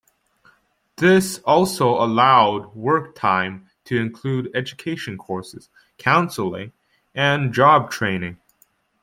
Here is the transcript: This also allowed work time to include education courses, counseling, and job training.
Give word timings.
This 0.95 1.37
also 1.45 1.89
allowed 2.03 2.73
work 2.75 3.13
time 3.13 3.69
to 3.85 3.97
include 3.99 4.49
education 4.55 5.15
courses, 5.15 5.69
counseling, 5.99 6.73
and 7.13 7.53
job 7.53 7.91
training. 7.91 8.39